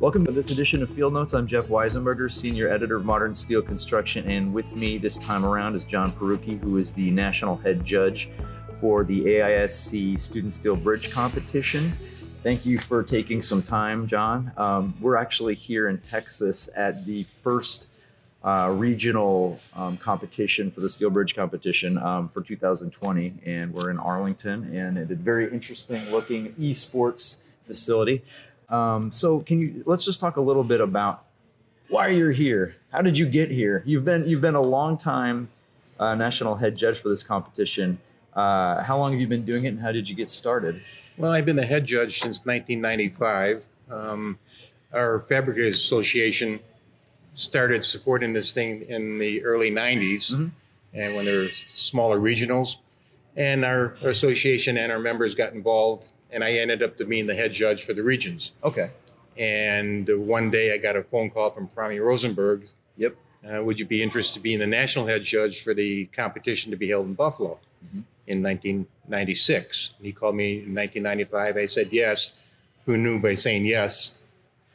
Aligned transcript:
Welcome 0.00 0.24
to 0.24 0.32
this 0.32 0.50
edition 0.50 0.82
of 0.82 0.88
Field 0.88 1.12
Notes. 1.12 1.34
I'm 1.34 1.46
Geoff 1.46 1.66
Weisenberger, 1.66 2.32
Senior 2.32 2.68
Editor 2.72 2.96
of 2.96 3.04
Modern 3.04 3.34
Steel 3.34 3.60
Construction, 3.60 4.26
and 4.30 4.50
with 4.50 4.74
me 4.74 4.96
this 4.96 5.18
time 5.18 5.44
around 5.44 5.74
is 5.74 5.84
John 5.84 6.10
Parucki, 6.10 6.58
who 6.58 6.78
is 6.78 6.94
the 6.94 7.10
National 7.10 7.54
Head 7.54 7.84
Judge 7.84 8.30
for 8.76 9.04
the 9.04 9.20
AISC 9.26 10.18
Student 10.18 10.54
Steel 10.54 10.74
Bridge 10.74 11.10
Competition. 11.10 11.92
Thank 12.42 12.64
you 12.64 12.78
for 12.78 13.02
taking 13.02 13.42
some 13.42 13.62
time, 13.62 14.06
John. 14.06 14.52
Um, 14.56 14.94
we're 15.02 15.16
actually 15.16 15.54
here 15.54 15.88
in 15.88 15.98
Texas 15.98 16.70
at 16.74 17.04
the 17.04 17.24
first 17.24 17.88
uh, 18.42 18.74
regional 18.74 19.60
um, 19.76 19.98
competition 19.98 20.70
for 20.70 20.80
the 20.80 20.88
Steel 20.88 21.10
Bridge 21.10 21.36
competition 21.36 21.98
um, 21.98 22.26
for 22.26 22.40
2020, 22.40 23.34
and 23.44 23.74
we're 23.74 23.90
in 23.90 23.98
Arlington, 23.98 24.74
and 24.74 24.96
at 24.96 25.10
a 25.10 25.14
very 25.14 25.52
interesting 25.52 26.10
looking 26.10 26.54
esports 26.54 27.42
facility. 27.62 28.24
Um, 28.70 29.10
so, 29.12 29.40
can 29.40 29.58
you 29.58 29.82
let's 29.86 30.04
just 30.04 30.20
talk 30.20 30.36
a 30.36 30.40
little 30.40 30.64
bit 30.64 30.80
about 30.80 31.24
why 31.88 32.08
you're 32.08 32.30
here? 32.32 32.76
How 32.92 33.02
did 33.02 33.18
you 33.18 33.26
get 33.26 33.50
here? 33.50 33.82
You've 33.84 34.04
been 34.04 34.26
you've 34.28 34.40
been 34.40 34.54
a 34.54 34.62
long 34.62 34.96
time 34.96 35.48
uh, 35.98 36.14
national 36.14 36.54
head 36.56 36.76
judge 36.76 36.98
for 36.98 37.08
this 37.08 37.22
competition. 37.22 37.98
Uh, 38.34 38.82
how 38.82 38.96
long 38.96 39.10
have 39.12 39.20
you 39.20 39.26
been 39.26 39.44
doing 39.44 39.64
it, 39.64 39.68
and 39.68 39.80
how 39.80 39.90
did 39.92 40.08
you 40.08 40.14
get 40.14 40.30
started? 40.30 40.80
Well, 41.18 41.32
I've 41.32 41.44
been 41.44 41.56
the 41.56 41.66
head 41.66 41.84
judge 41.84 42.20
since 42.20 42.44
1995. 42.46 43.64
Um, 43.90 44.38
our 44.92 45.18
Fabricators 45.18 45.76
Association 45.76 46.60
started 47.34 47.84
supporting 47.84 48.32
this 48.32 48.52
thing 48.54 48.82
in 48.82 49.18
the 49.18 49.44
early 49.44 49.70
90s, 49.70 50.32
Mm-hmm. 50.32 50.46
and 50.94 51.14
when 51.16 51.24
there 51.24 51.40
were 51.40 51.48
smaller 51.48 52.18
regionals, 52.20 52.76
and 53.36 53.64
our 53.64 53.96
association 54.02 54.76
and 54.78 54.92
our 54.92 54.98
members 55.00 55.34
got 55.34 55.52
involved, 55.52 56.12
and 56.32 56.42
I 56.44 56.52
ended 56.52 56.82
up 56.82 56.96
to 56.98 57.04
being 57.04 57.26
the 57.26 57.34
head 57.34 57.52
judge 57.52 57.84
for 57.84 57.92
the 57.94 58.02
regions. 58.02 58.52
Okay. 58.64 58.90
And 59.38 60.08
one 60.26 60.50
day 60.50 60.74
I 60.74 60.78
got 60.78 60.96
a 60.96 61.02
phone 61.02 61.30
call 61.30 61.50
from 61.50 61.68
Fromy 61.68 62.00
Rosenberg. 62.04 62.66
Yep. 62.96 63.16
Uh, 63.48 63.64
would 63.64 63.80
you 63.80 63.86
be 63.86 64.02
interested 64.02 64.38
in 64.38 64.42
being 64.42 64.58
the 64.58 64.66
national 64.66 65.06
head 65.06 65.22
judge 65.22 65.62
for 65.62 65.72
the 65.72 66.06
competition 66.06 66.70
to 66.70 66.76
be 66.76 66.88
held 66.90 67.06
in 67.06 67.14
Buffalo 67.14 67.58
Mhm. 67.94 68.02
in 68.26 68.42
1996? 68.42 69.90
And 69.98 70.06
he 70.06 70.12
called 70.12 70.34
me 70.36 70.62
in 70.64 70.74
1995. 70.74 71.56
I 71.56 71.66
said 71.66 71.88
yes. 71.90 72.32
Who 72.86 72.96
knew 72.96 73.18
by 73.18 73.34
saying 73.34 73.64
yes? 73.66 74.18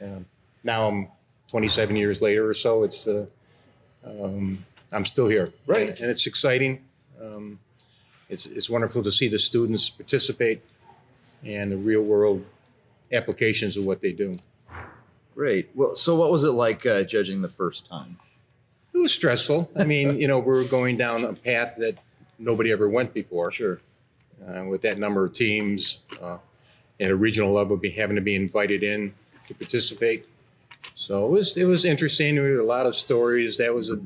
Um, 0.00 0.26
now 0.64 0.88
I'm 0.88 1.08
27 1.48 1.94
years 1.96 2.20
later 2.20 2.48
or 2.48 2.54
so. 2.54 2.82
It's 2.82 3.06
uh, 3.06 3.26
um, 4.04 4.64
I'm 4.92 5.04
still 5.04 5.28
here, 5.28 5.52
Right. 5.66 5.88
And, 5.90 6.00
and 6.00 6.10
it's 6.10 6.26
exciting. 6.26 6.82
Um, 7.20 7.58
it's 8.28 8.46
it's 8.46 8.68
wonderful 8.70 9.02
to 9.02 9.10
see 9.12 9.28
the 9.28 9.38
students 9.38 9.88
participate 9.90 10.60
and 11.46 11.72
the 11.72 11.76
real 11.76 12.02
world 12.02 12.44
applications 13.12 13.76
of 13.76 13.84
what 13.84 14.00
they 14.00 14.12
do. 14.12 14.36
Great. 15.34 15.70
Well, 15.74 15.94
so 15.94 16.16
what 16.16 16.32
was 16.32 16.44
it 16.44 16.52
like 16.52 16.84
uh, 16.86 17.02
judging 17.02 17.42
the 17.42 17.48
first 17.48 17.86
time? 17.86 18.18
It 18.94 18.98
was 18.98 19.12
stressful. 19.12 19.70
I 19.78 19.84
mean, 19.84 20.18
you 20.18 20.26
know, 20.26 20.38
we're 20.38 20.64
going 20.64 20.96
down 20.96 21.24
a 21.24 21.34
path 21.34 21.76
that 21.76 21.98
nobody 22.38 22.72
ever 22.72 22.88
went 22.88 23.12
before. 23.12 23.50
Sure. 23.50 23.80
Uh, 24.46 24.64
with 24.64 24.82
that 24.82 24.98
number 24.98 25.24
of 25.24 25.32
teams 25.32 25.98
uh, 26.22 26.38
at 27.00 27.10
a 27.10 27.16
regional 27.16 27.52
level, 27.52 27.76
be 27.76 27.90
having 27.90 28.16
to 28.16 28.22
be 28.22 28.34
invited 28.34 28.82
in 28.82 29.12
to 29.48 29.54
participate. 29.54 30.26
So 30.94 31.26
it 31.26 31.30
was 31.30 31.56
it 31.56 31.64
was 31.64 31.84
interesting. 31.84 32.36
There 32.36 32.44
were 32.44 32.60
a 32.60 32.64
lot 32.64 32.86
of 32.86 32.94
stories. 32.94 33.58
That 33.58 33.74
was 33.74 33.88
the 33.88 34.02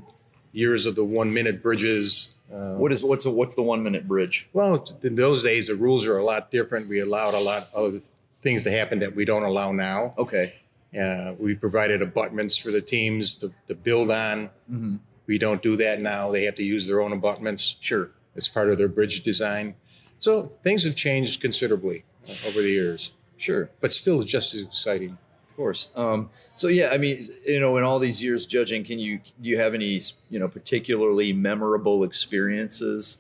years 0.53 0.87
of 0.87 0.95
the 0.95 1.05
one 1.05 1.33
minute 1.33 1.63
bridges. 1.63 2.33
Uh, 2.53 2.75
What 2.75 2.93
is 2.93 3.05
what's 3.05 3.27
a, 3.27 3.31
what's 3.31 3.55
the 3.55 3.63
one 3.63 3.83
minute 3.83 4.09
bridge? 4.09 4.49
well, 4.53 4.85
in 5.03 5.15
those 5.15 5.43
days, 5.43 5.69
the 5.69 5.75
rules 5.77 6.07
are 6.07 6.19
a 6.19 6.25
lot 6.25 6.51
different. 6.51 6.89
We 6.89 7.01
allowed 7.01 7.35
a 7.35 7.41
lot 7.41 7.69
of 7.75 8.09
things 8.43 8.65
to 8.65 8.71
happen 8.71 8.99
that 9.01 9.15
we 9.15 9.25
don't 9.25 9.45
allow 9.45 9.71
now. 9.73 10.15
Okay. 10.19 10.53
Uh, 10.99 11.35
we 11.39 11.55
provided 11.55 12.03
abutments 12.03 12.57
for 12.57 12.73
the 12.73 12.81
teams 12.81 13.37
to, 13.37 13.53
to 13.69 13.75
build 13.77 14.11
on. 14.11 14.47
Mm-hmm. 14.71 14.97
We 15.27 15.39
don't 15.39 15.63
do 15.63 15.77
that 15.77 16.01
now. 16.01 16.33
They 16.33 16.43
have 16.45 16.57
to 16.57 16.65
use 16.65 16.89
their 16.89 17.01
own 17.01 17.13
abutments 17.13 17.77
Sure. 17.81 18.11
as 18.35 18.49
part 18.49 18.69
of 18.71 18.79
their 18.79 18.89
bridge 18.89 19.21
design. 19.21 19.75
So 20.19 20.51
things 20.65 20.83
have 20.85 20.97
changed 20.97 21.41
considerably 21.41 22.05
over 22.49 22.61
the 22.61 22.69
years, 22.71 23.13
Sure. 23.37 23.71
but 23.81 23.93
still 23.93 24.23
just 24.23 24.55
as 24.55 24.63
exciting. 24.63 25.17
Of 25.61 25.65
course. 25.65 25.89
Um, 25.95 26.31
so 26.57 26.69
yeah, 26.69 26.89
I 26.91 26.97
mean, 26.97 27.21
you 27.47 27.61
know, 27.61 27.77
in 27.77 27.85
all 27.85 27.99
these 27.99 28.23
years 28.23 28.47
judging, 28.47 28.83
can 28.83 28.99
you 28.99 29.19
do 29.43 29.51
you 29.51 29.59
have 29.59 29.75
any 29.75 30.01
you 30.31 30.39
know 30.39 30.49
particularly 30.49 31.35
memorable 31.35 32.03
experiences? 32.03 33.19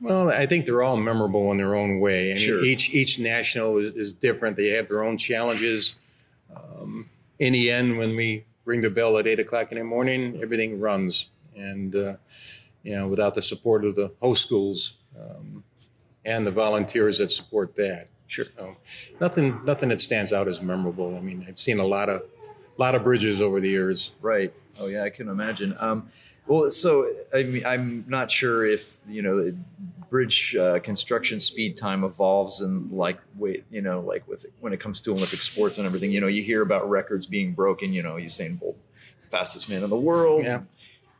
Well, 0.00 0.30
I 0.30 0.46
think 0.46 0.64
they're 0.64 0.82
all 0.82 0.96
memorable 0.96 1.50
in 1.52 1.58
their 1.58 1.74
own 1.74 2.00
way. 2.00 2.30
I 2.30 2.36
mean, 2.36 2.46
Sure. 2.46 2.64
each 2.64 2.94
each 2.94 3.18
national 3.18 3.76
is, 3.76 3.94
is 3.94 4.14
different. 4.14 4.56
They 4.56 4.68
have 4.68 4.88
their 4.88 5.04
own 5.04 5.18
challenges. 5.18 5.96
Um, 6.56 7.10
in 7.38 7.52
the 7.52 7.70
end, 7.70 7.98
when 7.98 8.16
we 8.16 8.46
ring 8.64 8.80
the 8.80 8.88
bell 8.88 9.18
at 9.18 9.26
eight 9.26 9.38
o'clock 9.38 9.70
in 9.70 9.76
the 9.76 9.84
morning, 9.84 10.40
everything 10.42 10.80
runs. 10.80 11.26
And 11.54 11.94
uh, 11.94 12.16
you 12.84 12.96
know, 12.96 13.06
without 13.06 13.34
the 13.34 13.42
support 13.42 13.84
of 13.84 13.96
the 13.96 14.10
host 14.22 14.40
schools 14.40 14.94
um, 15.20 15.62
and 16.24 16.46
the 16.46 16.50
volunteers 16.50 17.18
that 17.18 17.30
support 17.30 17.74
that, 17.74 18.08
Sure. 18.32 18.46
So 18.56 18.76
nothing, 19.20 19.60
nothing 19.66 19.90
that 19.90 20.00
stands 20.00 20.32
out 20.32 20.48
as 20.48 20.62
memorable. 20.62 21.16
I 21.16 21.20
mean, 21.20 21.44
I've 21.46 21.58
seen 21.58 21.78
a 21.78 21.84
lot 21.84 22.08
of, 22.08 22.22
lot 22.78 22.94
of 22.94 23.02
bridges 23.02 23.42
over 23.42 23.60
the 23.60 23.68
years. 23.68 24.12
Right. 24.22 24.54
Oh 24.78 24.86
yeah, 24.86 25.04
I 25.04 25.10
can 25.10 25.28
imagine. 25.28 25.76
Um, 25.78 26.08
well, 26.46 26.70
so 26.70 27.12
I 27.34 27.42
mean, 27.42 27.66
I'm 27.66 28.06
not 28.08 28.30
sure 28.30 28.64
if 28.64 28.96
you 29.06 29.20
know, 29.20 29.52
bridge 30.08 30.56
uh, 30.56 30.80
construction 30.80 31.40
speed 31.40 31.76
time 31.76 32.04
evolves 32.04 32.62
and 32.62 32.90
like 32.90 33.20
wait, 33.36 33.64
you 33.70 33.82
know, 33.82 34.00
like 34.00 34.26
with 34.26 34.46
when 34.60 34.72
it 34.72 34.80
comes 34.80 35.02
to 35.02 35.10
Olympic 35.12 35.42
sports 35.42 35.76
and 35.76 35.86
everything. 35.86 36.10
You 36.10 36.22
know, 36.22 36.26
you 36.26 36.42
hear 36.42 36.62
about 36.62 36.88
records 36.88 37.26
being 37.26 37.52
broken. 37.52 37.92
You 37.92 38.02
know, 38.02 38.14
Usain 38.14 38.58
Bolt, 38.58 38.78
the 39.20 39.28
fastest 39.28 39.68
man 39.68 39.82
in 39.82 39.90
the 39.90 39.96
world. 39.96 40.44
Yeah. 40.44 40.62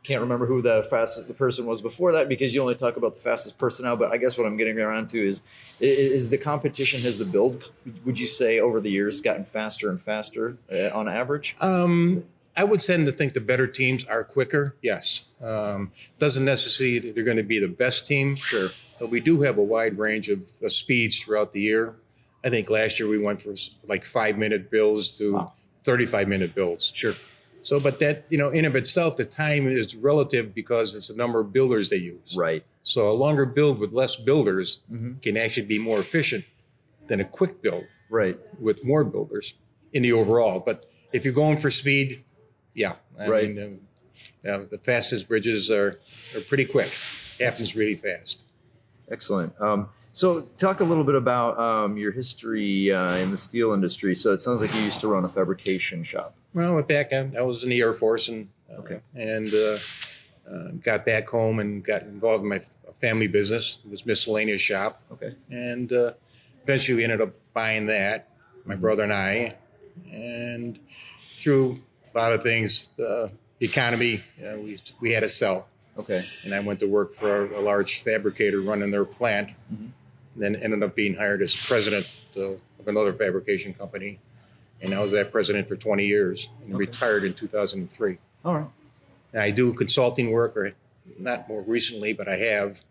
Can't 0.03 0.19
remember 0.21 0.45
who 0.45 0.61
the 0.61 0.83
fastest 0.89 1.27
the 1.29 1.33
person 1.33 1.65
was 1.65 1.81
before 1.81 2.11
that 2.11 2.27
because 2.27 2.53
you 2.53 2.61
only 2.61 2.75
talk 2.75 2.97
about 2.97 3.15
the 3.15 3.21
fastest 3.21 3.57
person 3.57 3.85
now. 3.85 3.95
But 3.95 4.11
I 4.11 4.17
guess 4.17 4.37
what 4.37 4.45
I'm 4.45 4.57
getting 4.57 4.77
around 4.79 5.07
to 5.09 5.25
is 5.25 5.41
is 5.79 6.29
the 6.29 6.37
competition 6.37 6.99
has 7.01 7.17
the 7.17 7.25
build 7.25 7.71
would 8.05 8.19
you 8.19 8.27
say 8.27 8.59
over 8.59 8.79
the 8.81 8.89
years 8.91 9.21
gotten 9.21 9.45
faster 9.45 9.89
and 9.89 10.01
faster 10.01 10.57
uh, 10.71 10.89
on 10.97 11.07
average? 11.07 11.55
Um, 11.61 12.25
I 12.57 12.65
would 12.65 12.81
tend 12.81 13.05
to 13.05 13.11
think 13.11 13.33
the 13.33 13.39
better 13.41 13.65
teams 13.65 14.03
are 14.05 14.23
quicker. 14.23 14.75
Yes, 14.81 15.23
um, 15.41 15.91
doesn't 16.19 16.43
necessarily 16.45 16.99
they're 17.11 17.23
going 17.23 17.37
to 17.37 17.43
be 17.43 17.59
the 17.59 17.67
best 17.69 18.05
team. 18.05 18.35
Sure. 18.35 18.69
but 18.99 19.09
we 19.09 19.19
do 19.21 19.41
have 19.41 19.57
a 19.57 19.63
wide 19.63 19.97
range 19.97 20.27
of, 20.29 20.39
of 20.61 20.71
speeds 20.71 21.23
throughout 21.23 21.53
the 21.53 21.61
year. 21.61 21.95
I 22.43 22.49
think 22.49 22.69
last 22.69 22.99
year 22.99 23.07
we 23.07 23.19
went 23.19 23.41
from 23.41 23.55
like 23.87 24.03
five 24.03 24.37
minute 24.37 24.69
builds 24.69 25.17
to 25.19 25.33
Wow. 25.35 25.53
35 25.83 26.27
minute 26.27 26.53
builds. 26.53 26.91
Sure. 26.93 27.13
So, 27.63 27.79
but 27.79 27.99
that 27.99 28.25
you 28.29 28.37
know, 28.37 28.49
in 28.49 28.65
of 28.65 28.75
itself, 28.75 29.17
the 29.17 29.25
time 29.25 29.67
is 29.67 29.95
relative 29.95 30.53
because 30.53 30.93
it's 30.95 31.07
the 31.07 31.15
number 31.15 31.39
of 31.39 31.51
builders 31.53 31.89
they 31.89 31.97
use. 31.97 32.35
Right. 32.37 32.63
So 32.83 33.09
a 33.09 33.13
longer 33.13 33.45
build 33.45 33.79
with 33.79 33.91
less 33.93 34.15
builders 34.17 34.79
Mhm. 34.91 35.21
can 35.21 35.37
actually 35.37 35.65
be 35.67 35.79
more 35.79 35.99
efficient 35.99 36.43
than 37.07 37.19
a 37.21 37.25
quick 37.25 37.61
build 37.61 37.85
Right. 38.09 38.37
with 38.59 38.83
more 38.83 39.03
builders 39.03 39.53
in 39.93 40.03
the 40.03 40.11
overall. 40.11 40.59
But 40.59 40.89
if 41.13 41.23
you're 41.25 41.33
going 41.33 41.57
for 41.57 41.71
speed, 41.71 42.23
yeah, 42.73 42.95
I 43.17 43.27
Right. 43.27 43.55
mean, 43.55 43.63
um, 44.45 44.51
uh, 44.51 44.65
the 44.69 44.77
fastest 44.79 45.27
bridges 45.29 45.71
are 45.71 45.99
are 46.35 46.41
pretty 46.41 46.65
quick. 46.65 46.91
Happens 47.39 47.75
really 47.75 47.95
fast. 47.95 48.45
Excellent. 49.09 49.53
Um, 49.59 49.89
so, 50.13 50.41
talk 50.57 50.79
a 50.79 50.83
little 50.83 51.03
bit 51.03 51.15
about 51.15 51.59
um, 51.59 51.97
your 51.97 52.11
history 52.11 52.91
uh, 52.91 53.15
in 53.15 53.31
the 53.31 53.37
steel 53.37 53.73
industry. 53.73 54.15
So, 54.15 54.31
it 54.33 54.39
sounds 54.41 54.61
like 54.61 54.73
you 54.73 54.79
used 54.81 55.01
to 55.01 55.07
run 55.07 55.25
a 55.25 55.27
fabrication 55.27 56.03
shop. 56.03 56.35
Well, 56.53 56.71
I 56.71 56.75
went 56.75 56.87
back. 56.87 57.11
I, 57.11 57.29
I 57.37 57.41
was 57.41 57.63
in 57.63 57.69
the 57.71 57.81
Air 57.81 57.93
Force 57.93 58.29
and 58.29 58.47
uh, 58.71 58.79
Okay. 58.79 58.99
and 59.15 59.53
uh, 59.53 59.77
uh, 60.49 60.67
got 60.81 61.05
back 61.05 61.27
home 61.29 61.59
and 61.59 61.83
got 61.83 62.03
involved 62.03 62.43
in 62.43 62.49
my 62.49 62.61
family 63.01 63.27
business. 63.27 63.79
It 63.85 63.89
was 63.91 64.05
miscellaneous 64.05 64.61
shop, 64.61 65.01
Okay. 65.11 65.35
and 65.49 65.91
uh, 65.91 66.13
eventually 66.63 66.97
we 66.97 67.03
ended 67.03 67.21
up 67.21 67.33
buying 67.53 67.85
that. 67.87 68.29
My 68.65 68.75
brother 68.75 69.03
and 69.03 69.11
I, 69.13 69.55
and 70.11 70.79
through 71.35 71.81
a 72.13 72.17
lot 72.17 72.31
of 72.31 72.41
things, 72.41 72.87
uh, 72.99 73.27
the 73.59 73.65
economy, 73.65 74.23
uh, 74.41 74.57
we 74.57 74.77
we 75.01 75.11
had 75.11 75.21
to 75.23 75.29
sell. 75.29 75.67
Okay. 75.97 76.23
and 76.43 76.55
I 76.55 76.59
went 76.59 76.79
to 76.79 76.87
work 76.87 77.13
for 77.13 77.45
a, 77.53 77.59
a 77.59 77.61
large 77.61 78.01
fabricator 78.01 78.61
running 78.61 78.89
their 78.89 79.05
plant. 79.05 79.49
Mhm. 80.35 80.39
Then 80.39 80.55
ended 80.55 80.83
up 80.83 80.95
being 80.95 81.13
hired 81.15 81.41
as 81.41 81.55
president 81.55 82.07
of 82.35 82.59
another 82.87 83.13
fabrication 83.13 83.73
company, 83.73 84.19
and 84.81 84.93
I 84.93 84.99
was 84.99 85.11
that 85.11 85.31
president 85.31 85.67
for 85.67 85.75
20 85.75 86.05
years 86.05 86.49
and 86.63 86.73
Okay. 86.75 86.79
retired 86.79 87.23
in 87.23 87.33
2003. 87.33 88.17
All 88.43 88.55
right. 88.55 88.67
And 89.33 89.41
I 89.41 89.51
do 89.51 89.73
consulting 89.73 90.31
work, 90.31 90.55
or 90.57 90.73
not 91.19 91.47
more 91.47 91.61
recently, 91.63 92.13
but 92.13 92.27
I 92.27 92.35
have. 92.37 92.81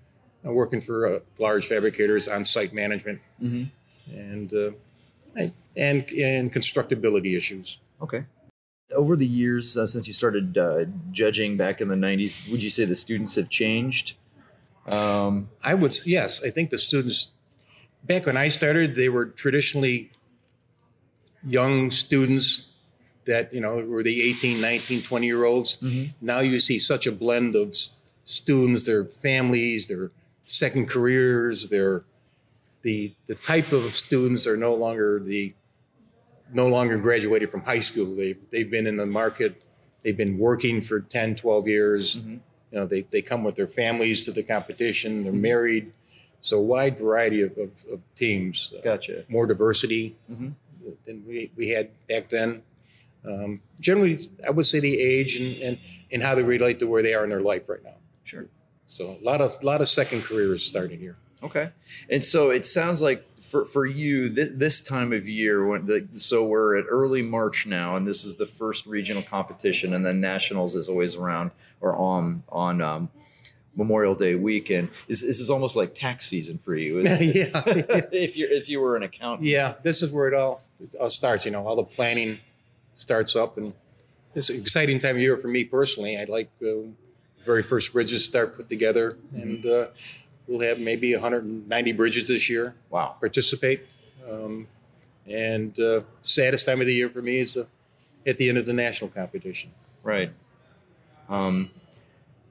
I'm 0.45 0.55
working 0.55 0.81
for 0.81 1.07
uh, 1.07 1.21
large 1.39 1.67
fabricators 1.67 2.27
on 2.27 2.45
site 2.45 2.73
management 2.73 3.21
hmm 3.39 3.65
and 4.13 4.53
uh, 4.53 4.73
and 5.77 6.11
and 6.13 6.53
constructability 6.53 7.37
issues. 7.37 7.79
Okay. 8.01 8.25
Over 8.93 9.15
the 9.17 9.27
years 9.27 9.77
uh, 9.79 9.87
since 9.87 10.07
you 10.09 10.13
started 10.13 10.59
uh, 10.59 10.85
judging 11.13 11.57
back 11.57 11.81
in 11.81 11.89
the 11.89 11.95
90s, 11.95 12.51
would 12.51 12.63
you 12.63 12.69
say 12.69 12.85
the 12.85 12.97
students 12.97 13.37
have 13.37 13.49
changed? 13.49 14.17
Um, 14.89 15.49
I 15.63 15.75
would 15.75 15.95
yes, 16.07 16.43
I 16.43 16.51
think 16.51 16.71
the 16.71 16.79
students 16.79 17.29
back 18.05 18.27
when 18.27 18.37
I 18.37 18.49
started, 18.49 18.95
they 18.95 19.09
were 19.09 19.27
traditionally 19.27 20.11
young 21.45 21.91
students 21.91 22.69
that 23.25 23.53
you 23.55 23.61
know 23.61 23.77
were 23.85 24.03
the 24.03 24.23
18 24.23 24.61
19 24.61 25.03
20 25.03 25.27
year 25.27 25.45
olds 25.45 25.77
Mhm. 25.83 26.11
now 26.21 26.41
you 26.41 26.59
see 26.59 26.79
such 26.79 27.07
a 27.07 27.13
blend 27.13 27.55
of 27.57 27.75
students 28.25 28.87
their 28.87 29.05
families 29.05 29.89
their 29.89 30.11
second 30.45 30.89
careers 30.89 31.69
their 31.69 32.05
the 32.83 33.13
the 33.27 33.35
type 33.37 33.73
of 33.73 33.95
students 33.95 34.47
are 34.47 34.57
no 34.57 34.75
longer 34.75 35.21
the 35.21 35.53
no 36.53 36.69
longer 36.69 36.97
graduated 36.99 37.49
from 37.51 37.63
high 37.63 37.79
school 37.81 38.15
they 38.17 38.35
they've 38.51 38.71
been 38.71 38.87
in 38.87 38.97
the 38.97 39.07
market 39.07 39.63
they've 40.03 40.17
been 40.17 40.39
working 40.39 40.81
for 40.81 41.01
10 41.01 41.35
12 41.37 41.67
years 41.69 42.17
Mhm. 42.17 42.39
You 42.73 42.79
know 42.79 42.87
they, 42.87 43.03
they 43.03 43.23
come 43.23 43.45
with 43.45 43.55
their 43.55 43.67
families 43.69 44.25
to 44.25 44.33
the 44.33 44.43
competition 44.43 45.23
they're 45.23 45.33
Mhm. 45.33 45.41
married 45.41 45.93
so 46.41 46.59
a 46.59 46.63
wide 46.63 46.99
variety 46.99 47.41
of, 47.43 47.57
of, 47.57 47.71
of 47.93 48.01
teams 48.17 48.73
uh, 48.77 48.81
Gotcha. 48.83 49.25
more 49.29 49.47
diversity 49.47 50.17
Mhm. 50.31 50.55
than 51.05 51.25
we, 51.27 51.51
we 51.57 51.69
had 51.69 51.91
back 52.09 52.29
then. 52.29 52.63
Um, 53.25 53.61
generally, 53.79 54.19
I 54.45 54.51
would 54.51 54.67
say 54.67 54.81
the 54.81 54.99
age 55.01 55.37
and, 55.37 55.63
and, 55.63 55.79
and 56.11 56.21
how 56.25 56.35
they 56.35 56.43
relate 56.43 56.81
to 56.81 56.87
where 56.89 57.05
they 57.05 57.15
are 57.15 57.23
in 57.23 57.31
their 57.31 57.41
life 57.41 57.69
right 57.69 57.85
now. 57.85 57.95
Sure. 58.25 58.47
So 58.87 59.17
a 59.21 59.25
lot 59.25 59.41
of 59.41 59.63
lot 59.63 59.81
of 59.81 59.87
second 59.89 60.23
careers 60.25 60.65
starting 60.65 60.99
here. 60.99 61.17
Okay. 61.43 61.71
And 62.09 62.25
so 62.25 62.51
it 62.51 62.65
sounds 62.65 63.03
like 63.03 63.27
for, 63.41 63.65
for 63.65 63.85
you 63.85 64.29
this, 64.29 64.51
this 64.55 64.81
time 64.81 65.13
of 65.13 65.29
year 65.29 65.67
when 65.67 65.87
the, 65.87 66.09
so 66.17 66.45
we're 66.45 66.77
at 66.77 66.85
early 66.89 67.23
March 67.23 67.67
now 67.67 67.97
and 67.97 68.07
this 68.07 68.25
is 68.25 68.37
the 68.37 68.47
first 68.47 68.87
regional 68.87 69.23
competition 69.23 69.93
and 69.93 70.07
then 70.07 70.21
nationals 70.21 70.75
is 70.75 70.89
always 70.89 71.17
around 71.17 71.51
or 71.81 71.95
on 71.97 72.45
on 72.49 72.81
um, 72.81 73.11
Memorial 73.77 74.15
Day 74.15 74.35
weekend. 74.35 74.89
Is 75.09 75.21
this 75.21 75.41
is 75.41 75.51
almost 75.51 75.77
like 75.77 75.95
tax 75.95 76.27
season 76.27 76.59
for 76.59 76.75
you? 76.77 77.01
Is 77.01 77.09
yeah, 77.35 77.51
if 78.13 78.37
you 78.37 78.47
if 78.51 78.69
you 78.69 78.81
were 78.81 78.97
an 78.97 79.03
accountant. 79.03 79.49
yeah. 79.49 79.75
This 79.83 80.03
is 80.03 80.11
where 80.13 80.29
it 80.29 80.35
all 80.35 80.63
it 80.81 80.95
all 81.01 81.11
starts. 81.11 81.45
You 81.45 81.51
know, 81.51 81.67
all 81.67 81.77
the 81.77 81.85
planning 81.85 82.39
starts 82.95 83.37
up, 83.37 83.57
and 83.59 83.75
it's 84.35 84.51
an 84.51 84.61
exciting 84.61 84.99
time 84.99 85.17
of 85.17 85.23
year 85.23 85.37
for 85.37 85.49
me 85.49 85.65
personally. 85.65 86.19
I'd 86.19 86.29
like 86.29 86.51
uh, 86.63 86.89
very 87.45 87.63
first 87.63 87.93
bridges 87.93 88.25
start 88.25 88.57
put 88.57 88.69
together, 88.69 89.19
and 89.35 89.65
uh, 89.67 89.87
we'll 90.47 90.61
have 90.61 90.81
maybe 90.81 91.13
190 91.13 91.93
bridges 91.93 92.29
this 92.29 92.49
year. 92.49 92.75
Wow. 92.91 93.17
participate. 93.21 93.87
Um, 94.31 94.67
and 95.27 95.79
uh, 95.79 96.03
saddest 96.23 96.67
time 96.67 96.81
of 96.81 96.87
the 96.87 96.95
year 96.95 97.09
for 97.09 97.23
me 97.23 97.39
is 97.39 97.57
uh, 97.57 97.65
at 98.27 98.39
the 98.39 98.49
end 98.49 98.59
of 98.59 98.67
the 98.67 98.73
national 98.73 99.11
competition. 99.11 99.71
Right. 100.03 100.33
Um, 101.29 101.71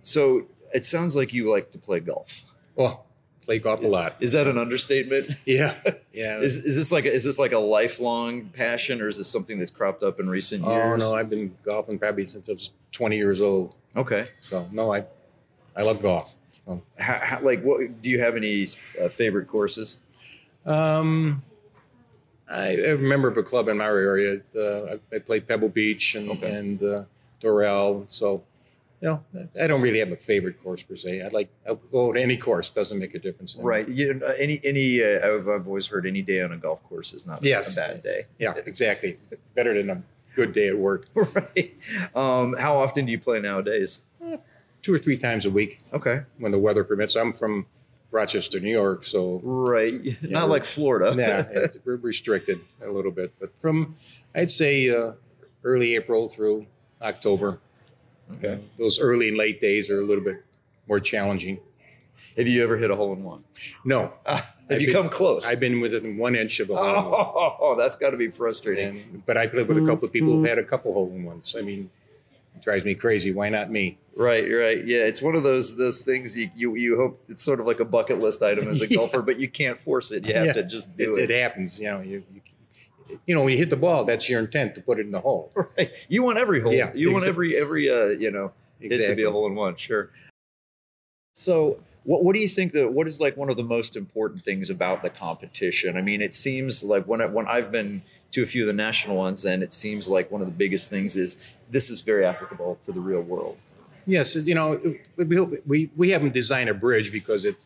so 0.01 0.47
it 0.73 0.85
sounds 0.85 1.15
like 1.15 1.33
you 1.33 1.49
like 1.49 1.71
to 1.71 1.77
play 1.77 1.99
golf. 1.99 2.43
Well, 2.75 3.05
play 3.41 3.59
golf 3.59 3.83
a 3.83 3.87
lot. 3.87 4.15
Is 4.19 4.31
that 4.31 4.47
an 4.47 4.57
understatement? 4.57 5.29
Yeah, 5.45 5.75
yeah. 6.13 6.39
Is, 6.39 6.57
is 6.59 6.75
this 6.75 6.91
like 6.91 7.05
a, 7.05 7.13
is 7.13 7.23
this 7.23 7.37
like 7.37 7.51
a 7.51 7.59
lifelong 7.59 8.45
passion, 8.49 9.01
or 9.01 9.07
is 9.07 9.17
this 9.17 9.27
something 9.27 9.59
that's 9.59 9.71
cropped 9.71 10.03
up 10.03 10.19
in 10.19 10.29
recent 10.29 10.63
oh 10.65 10.71
years? 10.71 10.99
no, 10.99 11.15
I've 11.15 11.29
been 11.29 11.55
golfing 11.63 11.99
probably 11.99 12.25
since 12.25 12.47
I 12.47 12.53
was 12.53 12.71
20 12.93 13.17
years 13.17 13.41
old. 13.41 13.75
okay. 13.95 14.27
So 14.39 14.67
no, 14.71 14.93
I 14.93 15.05
I 15.75 15.83
love 15.83 16.01
golf. 16.01 16.35
So, 16.67 16.81
How, 16.99 17.13
how, 17.21 17.41
like, 17.41 17.61
what 17.63 18.01
do 18.01 18.09
you 18.09 18.19
have 18.19 18.35
any 18.35 18.67
uh, 19.01 19.09
favorite 19.09 19.47
courses? 19.47 19.99
um, 20.65 21.41
I, 22.49 22.71
I'm 22.85 23.05
a 23.05 23.07
member 23.07 23.29
of 23.29 23.37
a 23.37 23.43
club 23.43 23.69
in 23.69 23.77
my 23.77 23.85
area. 23.85 24.41
Uh, 24.55 24.83
I, 25.11 25.15
I 25.15 25.19
played 25.19 25.47
Pebble 25.47 25.69
Beach 25.69 26.15
and 26.15 26.29
Okay. 26.29 26.53
and 26.53 26.83
uh, 26.83 27.03
Doral. 27.41 28.09
So. 28.11 28.43
You 29.03 29.07
know, 29.07 29.23
I 29.59 29.65
don't 29.65 29.81
really 29.81 29.97
have 29.97 30.11
a 30.11 30.15
favorite 30.15 30.61
course 30.61 30.83
per 30.83 30.95
se. 30.95 31.23
I'd 31.23 31.33
like 31.33 31.49
I'll 31.67 31.73
go 31.91 32.13
to 32.13 32.21
any 32.21 32.37
course. 32.37 32.69
Doesn't 32.69 32.99
make 32.99 33.15
a 33.15 33.19
difference. 33.19 33.57
Right. 33.59 33.89
You 33.89 34.13
know, 34.13 34.27
any 34.27 34.61
any 34.63 35.01
uh, 35.03 35.27
I've, 35.27 35.49
I've 35.49 35.65
always 35.65 35.87
heard 35.87 36.05
any 36.05 36.21
day 36.21 36.39
on 36.41 36.51
a 36.51 36.57
golf 36.57 36.83
course 36.87 37.11
is 37.11 37.25
not 37.25 37.41
Yes. 37.41 37.75
a 37.75 37.81
bad 37.93 38.03
day. 38.03 38.25
Yeah, 38.37 38.53
exactly. 38.63 39.17
Better 39.55 39.73
than 39.73 39.89
a 39.89 40.03
good 40.35 40.53
day 40.53 40.67
at 40.67 40.77
work. 40.77 41.07
right. 41.15 41.73
Um, 42.13 42.53
how 42.59 42.75
often 42.77 43.05
do 43.07 43.11
you 43.11 43.19
play 43.19 43.39
nowadays? 43.39 44.03
Two 44.81 44.93
or 44.93 44.99
three 44.99 45.17
times 45.17 45.45
a 45.45 45.49
week 45.51 45.79
Okay. 45.93 46.21
when 46.39 46.51
the 46.51 46.57
weather 46.59 46.83
permits. 46.83 47.15
I'm 47.15 47.33
from 47.33 47.67
Rochester, 48.09 48.59
New 48.59 48.71
York, 48.71 49.03
so 49.03 49.39
Right. 49.43 50.01
not 50.23 50.49
like 50.49 50.65
Florida. 50.65 51.15
yeah, 51.17 51.67
we're 51.85 51.97
restricted 51.97 52.59
a 52.83 52.89
little 52.89 53.11
bit. 53.11 53.31
But 53.39 53.57
from 53.57 53.95
I'd 54.35 54.49
say 54.49 54.89
uh, 54.89 55.13
early 55.63 55.95
April 55.95 56.27
through 56.29 56.65
October. 57.01 57.59
okay. 58.33 58.53
Uh, 58.53 58.57
those 58.77 58.99
early 58.99 59.27
and 59.29 59.37
late 59.37 59.61
days 59.61 59.89
are 59.89 59.99
a 60.01 60.03
little 60.03 60.23
bit 60.23 60.43
more 60.87 60.99
challenging. 60.99 61.59
Have 62.37 62.47
you 62.47 62.63
ever 62.63 62.77
hit 62.77 62.89
a 62.89 62.95
hole 62.95 63.13
in 63.13 63.23
one? 63.23 63.43
No, 63.85 64.13
have 64.25 64.45
I've 64.69 64.81
you 64.81 64.87
been- 64.87 64.95
come 64.95 65.09
close? 65.09 65.45
I've 65.47 65.59
been 65.59 65.79
within 65.79 66.17
one 66.17 66.35
inch 66.35 66.59
of 66.59 66.69
a 66.69 66.75
hole. 66.75 66.87
in 66.89 67.05
one. 67.11 67.51
Oh, 67.59 67.75
that's 67.77 67.95
got 67.95 68.11
to 68.11 68.17
be 68.17 68.29
frustrating. 68.29 68.99
And, 69.11 69.25
but 69.25 69.37
I 69.37 69.47
played 69.47 69.67
with 69.67 69.77
a 69.77 69.85
couple 69.85 70.05
of 70.05 70.13
people 70.13 70.33
who've 70.33 70.47
had 70.47 70.57
a 70.57 70.63
couple 70.63 70.91
hole 70.93 71.09
in 71.11 71.23
ones. 71.23 71.55
I 71.57 71.61
mean, 71.61 71.89
it 72.55 72.61
drives 72.61 72.85
me 72.85 72.93
crazy. 72.95 73.31
Why 73.31 73.49
not 73.49 73.69
me? 73.71 73.97
Right, 74.15 74.43
right. 74.43 74.85
Yeah, 74.85 74.99
it's 75.05 75.21
one 75.21 75.35
of 75.35 75.43
those 75.43 75.77
those 75.77 76.01
things 76.01 76.37
you 76.37 76.49
you, 76.55 76.75
you 76.75 76.97
hope 76.97 77.23
it's 77.29 77.41
sort 77.43 77.59
of 77.59 77.65
like 77.65 77.79
a 77.79 77.85
bucket 77.85 78.19
list 78.19 78.43
item 78.43 78.67
as 78.67 78.81
a 78.81 78.87
Yeah. 78.89 78.97
golfer, 78.97 79.21
but 79.21 79.39
you 79.39 79.47
can't 79.47 79.79
force 79.79 80.11
it. 80.11 80.27
You 80.27 80.33
have 80.33 80.45
Yeah. 80.47 80.53
to 80.53 80.63
just 80.63 80.95
do 80.97 81.03
It, 81.13 81.17
it. 81.17 81.29
it 81.29 81.41
happens. 81.41 81.79
You 81.79 81.85
know, 81.91 82.01
you, 82.01 82.23
you 82.33 82.41
you 83.25 83.35
know 83.35 83.43
when 83.43 83.51
you 83.53 83.57
hit 83.57 83.69
the 83.69 83.77
ball, 83.77 84.03
that's 84.05 84.29
your 84.29 84.39
intent 84.39 84.75
to 84.75 84.81
put 84.81 84.99
it 84.99 85.05
in 85.05 85.11
the 85.11 85.21
hole. 85.21 85.51
Right. 85.77 85.91
You 86.09 86.23
want 86.23 86.37
every 86.37 86.61
hole. 86.61 86.73
Yeah, 86.73 86.91
you 86.93 87.11
want 87.13 87.25
every 87.25 87.57
every 87.57 87.89
uh, 87.89 88.05
you 88.07 88.31
know 88.31 88.51
it 88.79 88.89
to 89.07 89.15
be 89.15 89.23
a 89.23 89.31
hole 89.31 89.47
in 89.47 89.55
one. 89.55 89.75
Sure. 89.75 90.09
So, 91.35 91.79
what 92.03 92.23
what 92.23 92.33
do 92.33 92.39
you 92.39 92.47
think 92.47 92.73
that 92.73 92.91
what 92.91 93.07
is 93.07 93.19
like 93.21 93.37
one 93.37 93.49
of 93.49 93.57
the 93.57 93.63
most 93.63 93.95
important 93.95 94.43
things 94.43 94.69
about 94.69 95.01
the 95.01 95.09
competition? 95.09 95.97
I 95.97 96.01
mean, 96.01 96.21
it 96.21 96.35
seems 96.35 96.83
like 96.83 97.05
when 97.05 97.21
I, 97.21 97.25
when 97.27 97.47
I've 97.47 97.71
been 97.71 98.01
to 98.31 98.43
a 98.43 98.45
few 98.45 98.63
of 98.63 98.67
the 98.67 98.73
national 98.73 99.17
ones, 99.17 99.45
and 99.45 99.61
it 99.63 99.73
seems 99.73 100.09
like 100.09 100.31
one 100.31 100.41
of 100.41 100.47
the 100.47 100.53
biggest 100.53 100.89
things 100.89 101.15
is 101.15 101.55
this 101.69 101.89
is 101.89 102.01
very 102.01 102.25
applicable 102.25 102.79
to 102.83 102.91
the 102.91 102.99
real 102.99 103.21
world. 103.21 103.59
Yes, 104.07 104.35
you 104.35 104.55
know, 104.55 104.79
we, 105.17 105.39
we, 105.65 105.89
we 105.95 106.09
haven't 106.09 106.33
designed 106.33 106.69
a 106.69 106.73
bridge 106.73 107.11
because 107.11 107.45
it 107.45 107.65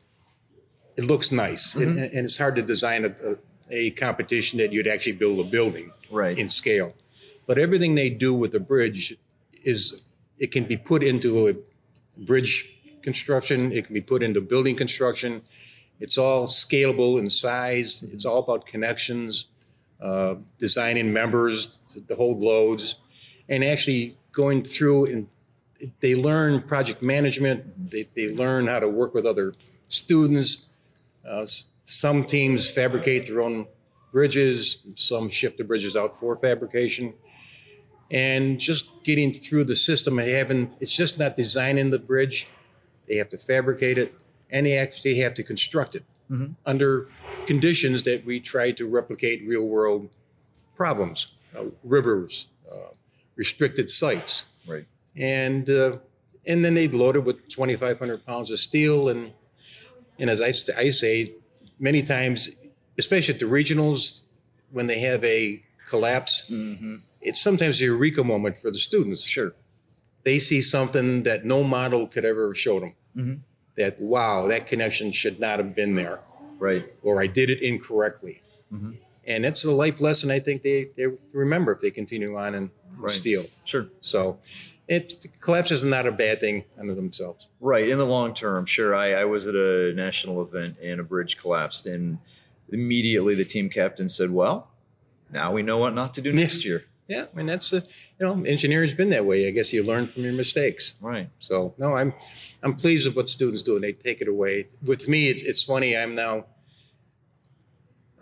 it 0.98 1.04
looks 1.06 1.32
nice, 1.32 1.76
mm-hmm. 1.76 1.90
and, 1.90 2.00
and 2.00 2.26
it's 2.26 2.38
hard 2.38 2.56
to 2.56 2.62
design 2.62 3.06
a, 3.06 3.14
a, 3.32 3.38
a 3.70 3.92
competition 3.92 4.58
that 4.60 4.72
you'd 4.72 4.88
actually 4.88 5.12
build 5.14 5.40
a 5.40 5.44
building 5.44 5.92
Right. 6.10 6.38
in 6.38 6.48
scale. 6.50 6.94
But 7.48 7.58
everything 7.58 7.96
they 7.96 8.10
do 8.10 8.34
with 8.34 8.56
a 8.56 8.60
bridge 8.60 9.16
is 9.64 10.02
it 10.40 10.52
can 10.52 10.64
be 10.64 10.78
put 10.78 11.04
into 11.04 11.48
a 11.50 11.54
bridge 12.26 12.72
construction. 13.02 13.72
It 13.72 13.86
can 13.86 13.94
be 13.94 14.02
put 14.02 14.24
into 14.24 14.42
building 14.42 14.76
construction. 14.76 15.42
It's 16.00 16.18
all 16.18 16.48
scalable 16.48 17.20
in 17.20 17.30
size. 17.30 18.04
It's 18.12 18.26
all 18.26 18.40
about 18.40 18.66
connections, 18.66 19.48
uh, 20.02 20.36
designing 20.58 21.12
members 21.12 21.68
to, 21.90 22.02
to 22.02 22.16
hold 22.16 22.42
loads, 22.42 22.96
and 23.50 23.64
actually 23.64 24.18
going 24.32 24.64
through 24.64 25.06
and 25.06 25.28
they 26.00 26.16
learn 26.16 26.62
project 26.62 27.02
management. 27.02 27.92
They, 27.92 28.08
they 28.16 28.30
learn 28.34 28.68
how 28.68 28.80
to 28.80 28.88
work 28.88 29.14
with 29.14 29.26
other 29.26 29.54
students. 29.90 30.68
Uh, 31.28 31.46
some 31.84 32.24
teams 32.24 32.70
fabricate 32.70 33.28
their 33.28 33.42
own 33.42 33.68
bridges. 34.12 34.78
Some 34.96 35.28
ship 35.28 35.58
the 35.58 35.64
bridges 35.64 35.96
out 35.96 36.16
for 36.18 36.36
fabrication. 36.36 37.14
And 38.12 38.60
just 38.60 39.04
getting 39.04 39.32
through 39.34 39.66
the 39.66 39.76
system, 39.76 40.20
and 40.20 40.30
having 40.30 40.72
it's 40.80 40.96
just 40.96 41.18
not 41.20 41.36
designing 41.36 41.90
the 41.90 42.00
bridge. 42.00 42.48
They 43.08 43.16
have 43.16 43.30
to 43.30 43.38
fabricate 43.38 43.98
it, 43.98 44.14
and 44.52 44.66
they 44.66 44.78
actually 44.78 45.20
have 45.20 45.34
to 45.36 45.44
construct 45.44 45.96
it 45.96 46.04
Mhm. 46.32 46.56
under 46.66 47.08
conditions 47.46 48.04
that 48.04 48.26
we 48.26 48.40
try 48.40 48.72
to 48.72 48.88
replicate 48.88 49.46
real 49.48 49.66
world 49.66 50.10
problems, 50.76 51.36
uh, 51.58 51.66
rivers, 51.84 52.48
uh, 52.72 52.76
restricted 53.36 53.90
sites 53.90 54.44
Right. 54.68 54.86
and 55.16 55.70
uh, 55.70 55.98
and 56.48 56.64
then 56.64 56.74
they'd 56.76 56.94
load 56.94 57.16
it 57.16 57.24
with 57.24 57.48
2,500 57.48 58.26
pounds 58.26 58.52
of 58.52 58.60
steel, 58.60 59.10
and 59.10 59.32
and 60.20 60.30
as 60.30 60.42
I, 60.42 60.50
I 60.80 60.90
say, 60.90 61.34
many 61.80 62.02
times, 62.02 62.50
especially 62.98 63.34
at 63.34 63.40
the 63.40 63.46
regionals, 63.48 64.22
when 64.72 64.88
they 64.88 65.00
have 65.00 65.24
a 65.24 65.62
collapse, 65.88 66.44
Mm-hmm. 66.50 66.96
it's 67.22 67.42
sometimes 67.42 67.82
a 67.82 67.86
eureka 67.86 68.24
moment 68.24 68.58
for 68.58 68.70
the 68.72 68.78
students. 68.78 69.24
Sure. 69.24 69.54
They 70.24 70.40
see 70.40 70.62
something 70.62 71.24
that 71.24 71.46
no 71.46 71.64
model 71.64 72.08
could 72.08 72.26
ever 72.26 72.48
have 72.48 72.58
showed 72.58 72.82
them. 72.84 72.94
Mhm. 73.16 73.40
That 73.78 74.00
wow, 74.00 74.48
that 74.48 74.68
connection 74.68 75.12
should 75.12 75.40
not 75.40 75.60
have 75.60 75.76
been 75.76 75.96
there, 75.96 76.20
Right. 76.60 76.86
or 77.04 77.22
I 77.22 77.28
did 77.28 77.50
it 77.50 77.62
incorrectly. 77.62 78.42
Mhm. 78.74 78.98
And 79.28 79.44
that's 79.44 79.64
a 79.66 79.72
life 79.72 80.00
lesson 80.02 80.30
I 80.32 80.40
think 80.40 80.62
they, 80.62 80.90
they 80.96 81.08
remember 81.34 81.72
if 81.72 81.80
they 81.80 81.92
continue 81.92 82.36
on 82.38 82.56
in 82.56 82.72
Right. 82.98 83.10
steel. 83.12 83.46
Sure. 83.66 83.88
So 84.02 84.40
it 84.88 85.26
collapses 85.42 85.80
is 85.80 85.86
not 85.86 86.06
a 86.08 86.12
bad 86.12 86.40
thing 86.40 86.64
unto 86.80 86.94
themselves. 86.96 87.48
Right. 87.60 87.90
In 87.90 87.98
the 87.98 88.06
long 88.06 88.34
term, 88.34 88.66
sure. 88.66 88.96
I, 88.96 89.14
I 89.14 89.26
was 89.26 89.48
at 89.48 89.56
a 89.56 89.94
national 89.94 90.42
event 90.42 90.78
and 90.82 91.02
a 91.02 91.04
bridge 91.04 91.38
collapsed, 91.38 91.88
and 91.88 92.20
immediately 92.72 93.36
the 93.36 93.44
team 93.46 93.70
captain 93.70 94.08
said, 94.08 94.32
"Well, 94.32 94.70
now 95.32 95.52
we 95.52 95.62
know 95.64 95.80
what 95.80 95.94
not 95.94 96.14
to 96.16 96.22
do 96.22 96.32
next 96.32 96.64
year." 96.64 96.84
Yeah, 97.08 97.26
I 97.32 97.36
mean 97.36 97.46
that's 97.46 97.70
the 97.70 97.86
you 98.20 98.26
know 98.26 98.34
engineering's 98.46 98.96
been 98.96 99.10
that 99.12 99.26
way. 99.26 99.48
I 99.48 99.52
guess 99.52 99.72
you 99.72 99.84
learn 99.84 100.08
from 100.08 100.24
your 100.24 100.34
mistakes. 100.34 100.96
Right. 101.00 101.30
So 101.40 101.74
no, 101.78 101.94
I'm 101.96 102.14
I'm 102.64 102.76
pleased 102.76 103.08
with 103.08 103.16
what 103.16 103.30
students 103.30 103.62
do 103.64 103.76
and 103.76 103.84
they 103.84 103.94
take 103.94 104.22
it 104.22 104.28
away. 104.28 104.68
With 104.84 105.08
me, 105.08 105.30
it's, 105.30 105.44
it's 105.44 105.64
funny. 105.64 105.96
I'm 105.96 106.16
now 106.16 106.46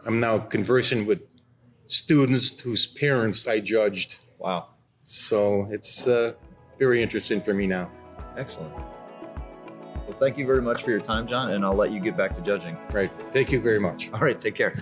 I'm 0.06 0.20
now 0.20 0.38
conversing 0.38 1.06
with 1.06 1.22
students 1.86 2.60
whose 2.60 2.88
parents 2.88 3.48
I 3.48 3.60
judged. 3.60 4.18
Wow. 4.38 4.68
So 5.06 5.68
it's 5.72 6.08
uh, 6.08 6.34
very 6.78 7.02
interesting 7.02 7.42
for 7.42 7.54
me 7.54 7.68
now. 7.68 7.90
Excellent. 8.38 8.74
Well, 8.76 10.18
thank 10.20 10.38
you 10.38 10.46
very 10.46 10.62
much 10.62 10.84
for 10.84 10.92
your 10.92 11.00
time, 11.00 11.28
John, 11.28 11.52
and 11.52 11.64
I'll 11.64 11.76
let 11.76 11.92
you 11.92 12.00
get 12.00 12.18
back 12.18 12.36
to 12.36 12.42
judging. 12.42 12.78
Right. 12.92 13.12
Thank 13.32 13.52
you 13.52 13.62
very 13.62 13.80
much. 13.80 14.12
All 14.12 14.20
right. 14.20 14.40
Take 14.40 14.56
care. 14.56 14.74